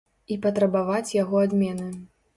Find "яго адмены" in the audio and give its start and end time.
1.19-1.91